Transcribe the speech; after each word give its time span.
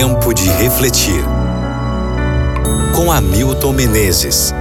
Tempo 0.00 0.32
de 0.32 0.48
refletir. 0.62 1.24
Com 2.94 3.10
Hamilton 3.10 3.72
Menezes. 3.72 4.54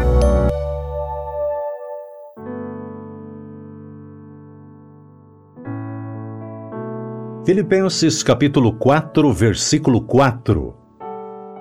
Filipenses 7.45 8.23
capítulo 8.23 8.73
4, 8.79 9.31
versículo 9.31 10.01
4. 10.01 10.73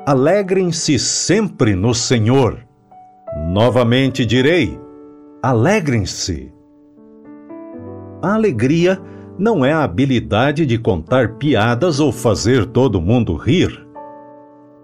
Alegrem-se 0.07 0.99
sempre 0.99 1.77
no 1.77 1.93
Senhor. 1.93 2.67
Novamente 3.51 4.25
direi: 4.25 4.81
alegrem-se. 5.43 6.51
A 8.23 8.37
alegria 8.37 8.99
não 9.39 9.65
é 9.65 9.73
a 9.73 9.85
habilidade 9.85 10.65
de 10.65 10.79
contar 10.79 11.35
piadas 11.35 12.01
ou 12.01 12.11
fazer 12.11 12.67
todo 12.67 13.01
mundo 13.01 13.37
rir. 13.37 13.87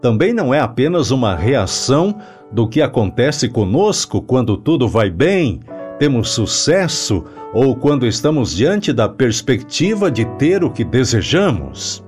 Também 0.01 0.33
não 0.33 0.53
é 0.53 0.61
apenas 0.61 1.11
uma 1.11 1.35
reação 1.35 2.17
do 2.51 2.69
que 2.69 2.83
acontece 2.83 3.49
conosco 3.49 4.21
quando 4.21 4.57
tudo 4.57 4.89
vai 4.89 5.09
bem, 5.09 5.61
temos 5.99 6.31
sucesso 6.31 7.25
ou 7.55 7.77
quando 7.77 8.07
estamos 8.07 8.55
diante 8.55 8.93
da 8.93 9.09
perspectiva 9.09 10.11
de 10.11 10.25
ter 10.37 10.65
o 10.65 10.71
que 10.71 10.85
desejamos. 10.85 12.05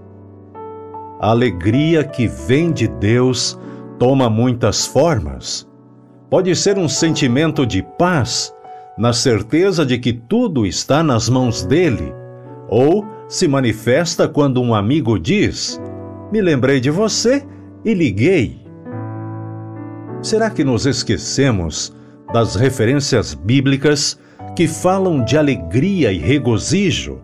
A 1.20 1.30
alegria 1.30 2.04
que 2.04 2.26
vem 2.26 2.72
de 2.72 2.88
Deus 2.88 3.58
toma 3.98 4.28
muitas 4.28 4.86
formas. 4.86 5.66
Pode 6.28 6.54
ser 6.56 6.76
um 6.76 6.88
sentimento 6.88 7.64
de 7.64 7.82
paz, 7.96 8.52
na 8.98 9.12
certeza 9.12 9.86
de 9.86 9.98
que 9.98 10.12
tudo 10.12 10.66
está 10.66 11.02
nas 11.02 11.28
mãos 11.28 11.64
dele 11.64 12.12
ou 12.68 13.04
se 13.28 13.48
manifesta 13.48 14.28
quando 14.28 14.62
um 14.62 14.74
amigo 14.74 15.18
diz: 15.18 15.80
Me 16.32 16.40
lembrei 16.40 16.80
de 16.80 16.90
você 16.90 17.44
e 17.84 17.94
liguei. 17.94 18.64
Será 20.22 20.48
que 20.50 20.64
nos 20.64 20.86
esquecemos 20.86 21.94
das 22.32 22.54
referências 22.54 23.34
bíblicas 23.34 24.18
que 24.56 24.66
falam 24.66 25.22
de 25.24 25.36
alegria 25.36 26.12
e 26.12 26.18
regozijo? 26.18 27.20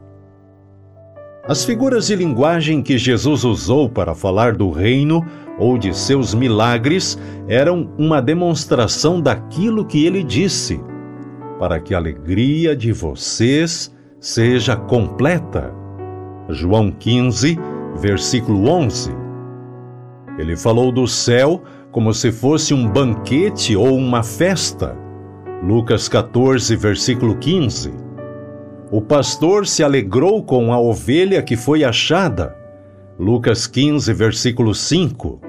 As 1.48 1.64
figuras 1.64 2.06
de 2.06 2.14
linguagem 2.14 2.82
que 2.82 2.98
Jesus 2.98 3.44
usou 3.44 3.88
para 3.88 4.14
falar 4.14 4.54
do 4.54 4.70
reino 4.70 5.26
ou 5.58 5.78
de 5.78 5.96
seus 5.96 6.34
milagres 6.34 7.18
eram 7.48 7.90
uma 7.98 8.20
demonstração 8.20 9.20
daquilo 9.20 9.84
que 9.84 10.04
ele 10.04 10.22
disse, 10.22 10.80
para 11.58 11.80
que 11.80 11.94
a 11.94 11.98
alegria 11.98 12.76
de 12.76 12.92
vocês 12.92 13.90
seja 14.20 14.76
completa. 14.76 15.72
João 16.50 16.90
15, 16.90 17.58
versículo 17.96 18.68
11. 18.68 19.10
Ele 20.38 20.56
falou 20.56 20.92
do 20.92 21.06
céu 21.06 21.62
como 21.90 22.12
se 22.12 22.30
fosse 22.30 22.74
um 22.74 22.86
banquete 22.86 23.74
ou 23.74 23.96
uma 23.96 24.22
festa. 24.22 24.96
Lucas 25.62 26.08
14, 26.08 26.76
versículo 26.76 27.36
15. 27.36 27.92
O 28.92 29.00
pastor 29.00 29.66
se 29.66 29.82
alegrou 29.82 30.42
com 30.42 30.72
a 30.72 30.78
ovelha 30.80 31.42
que 31.42 31.56
foi 31.56 31.82
achada. 31.82 32.54
Lucas 33.18 33.66
15, 33.66 34.12
versículo 34.12 34.74
5. 34.74 35.40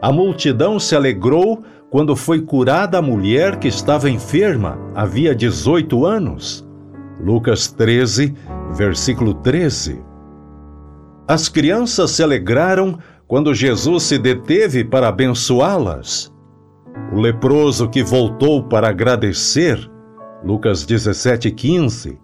A 0.00 0.12
multidão 0.12 0.78
se 0.78 0.94
alegrou 0.94 1.62
quando 1.90 2.14
foi 2.14 2.40
curada 2.40 2.98
a 2.98 3.02
mulher 3.02 3.56
que 3.58 3.68
estava 3.68 4.08
enferma 4.08 4.78
havia 4.94 5.34
18 5.34 6.06
anos. 6.06 6.69
Lucas 7.24 7.70
13, 7.72 8.34
versículo 8.72 9.34
13. 9.34 10.02
As 11.28 11.48
crianças 11.48 12.10
se 12.12 12.22
alegraram 12.22 12.98
quando 13.28 13.54
Jesus 13.54 14.04
se 14.04 14.18
deteve 14.18 14.84
para 14.84 15.08
abençoá-las. 15.08 16.34
O 17.12 17.20
leproso 17.20 17.88
que 17.88 18.02
voltou 18.02 18.64
para 18.64 18.88
agradecer, 18.88 19.78
Lucas 20.44 20.84
17, 20.84 21.50
15. 21.50 22.18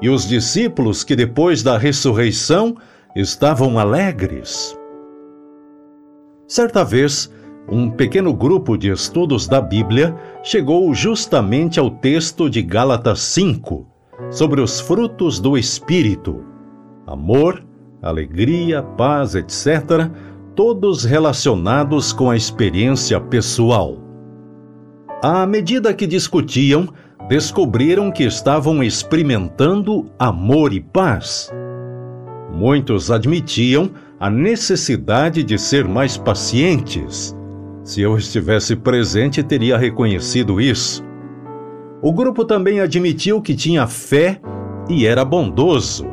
E 0.00 0.08
os 0.08 0.26
discípulos 0.26 1.04
que 1.04 1.14
depois 1.14 1.62
da 1.62 1.76
ressurreição 1.76 2.76
estavam 3.14 3.78
alegres. 3.78 4.76
Certa 6.46 6.84
vez, 6.84 7.30
um 7.70 7.90
pequeno 7.90 8.32
grupo 8.32 8.76
de 8.78 8.90
estudos 8.90 9.46
da 9.46 9.60
Bíblia 9.60 10.16
chegou 10.42 10.92
justamente 10.94 11.78
ao 11.78 11.90
texto 11.90 12.48
de 12.48 12.62
Gálatas 12.62 13.20
5, 13.20 13.86
sobre 14.30 14.60
os 14.60 14.80
frutos 14.80 15.38
do 15.38 15.56
Espírito: 15.56 16.44
amor, 17.06 17.64
alegria, 18.02 18.82
paz, 18.82 19.34
etc., 19.34 20.10
todos 20.54 21.04
relacionados 21.04 22.12
com 22.12 22.30
a 22.30 22.36
experiência 22.36 23.20
pessoal. 23.20 23.98
À 25.22 25.46
medida 25.46 25.94
que 25.94 26.06
discutiam, 26.06 26.88
descobriram 27.28 28.10
que 28.10 28.24
estavam 28.24 28.82
experimentando 28.82 30.10
amor 30.18 30.72
e 30.72 30.80
paz. 30.80 31.50
Muitos 32.52 33.10
admitiam 33.10 33.90
a 34.18 34.30
necessidade 34.30 35.44
de 35.44 35.58
ser 35.58 35.86
mais 35.86 36.16
pacientes. 36.16 37.36
Se 37.84 38.00
eu 38.00 38.16
estivesse 38.16 38.74
presente, 38.74 39.42
teria 39.42 39.76
reconhecido 39.76 40.60
isso. 40.60 41.07
O 42.00 42.12
grupo 42.12 42.44
também 42.44 42.80
admitiu 42.80 43.42
que 43.42 43.56
tinha 43.56 43.86
fé 43.88 44.40
e 44.88 45.04
era 45.04 45.24
bondoso. 45.24 46.06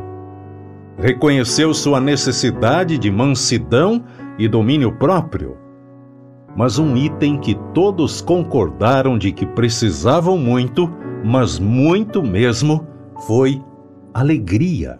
Reconheceu 0.97 1.73
sua 1.75 2.01
necessidade 2.01 2.97
de 2.97 3.11
mansidão 3.11 4.03
e 4.39 4.47
domínio 4.47 4.91
próprio. 4.97 5.57
Mas 6.55 6.79
um 6.79 6.97
item 6.97 7.37
que 7.37 7.53
todos 7.73 8.19
concordaram 8.19 9.17
de 9.17 9.31
que 9.31 9.45
precisavam 9.45 10.37
muito, 10.37 10.91
mas 11.23 11.59
muito 11.59 12.23
mesmo, 12.23 12.87
foi 13.27 13.61
alegria. 14.11 14.97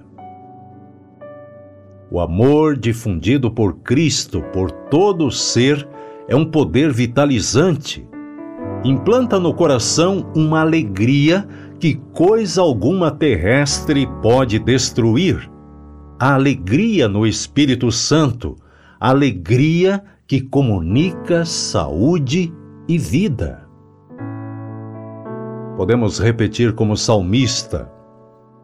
O 2.11 2.19
amor 2.19 2.77
difundido 2.77 3.49
por 3.49 3.77
Cristo 3.79 4.41
por 4.53 4.69
todo 4.69 5.25
o 5.25 5.31
ser 5.31 5.87
é 6.27 6.35
um 6.35 6.45
poder 6.45 6.91
vitalizante 6.91 8.07
implanta 8.85 9.39
no 9.39 9.51
coração 9.51 10.31
uma 10.35 10.61
alegria 10.61 11.47
que 11.79 11.95
coisa 12.13 12.61
alguma 12.61 13.09
terrestre 13.09 14.07
pode 14.21 14.59
destruir. 14.59 15.49
A 16.19 16.35
alegria 16.35 17.09
no 17.09 17.25
Espírito 17.25 17.91
Santo, 17.91 18.55
alegria 18.99 20.03
que 20.27 20.39
comunica 20.39 21.45
saúde 21.45 22.53
e 22.87 22.97
vida. 22.97 23.67
Podemos 25.75 26.19
repetir 26.19 26.73
como 26.73 26.95
salmista: 26.95 27.91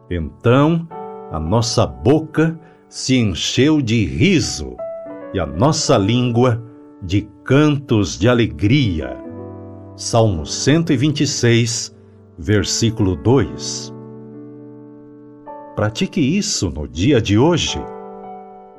Então 0.08 0.86
a 1.32 1.40
nossa 1.40 1.84
boca 1.84 2.58
se 2.88 3.16
encheu 3.16 3.82
de 3.82 4.04
riso 4.06 4.76
e 5.34 5.40
a 5.40 5.46
nossa 5.46 5.98
língua 5.98 6.62
de 7.02 7.28
cantos 7.44 8.18
de 8.18 8.28
alegria. 8.28 9.31
Salmo 9.94 10.46
126, 10.46 11.94
versículo 12.38 13.14
2. 13.14 13.92
Pratique 15.76 16.18
isso 16.18 16.70
no 16.70 16.88
dia 16.88 17.20
de 17.20 17.36
hoje 17.36 17.78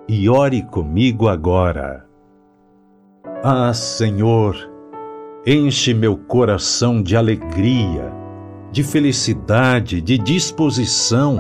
e 0.10 0.28
ore 0.28 0.64
comigo 0.64 1.28
agora. 1.28 2.04
Ah, 3.44 3.72
Senhor, 3.76 4.56
enche 5.46 5.94
meu 5.94 6.18
coração 6.18 7.02
de 7.02 7.16
alegria, 7.16 8.12
de 8.72 8.84
felicidade, 8.84 10.02
de 10.02 10.18
disposição, 10.18 11.40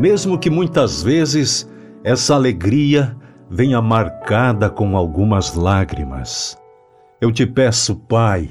mesmo 0.00 0.36
que 0.36 0.50
muitas 0.50 1.00
vezes 1.00 1.70
essa 2.02 2.34
alegria 2.34 3.16
venha 3.48 3.80
marcada 3.80 4.68
com 4.68 4.96
algumas 4.96 5.54
lágrimas. 5.54 6.58
Eu 7.20 7.32
te 7.32 7.46
peço, 7.46 7.96
Pai, 7.96 8.50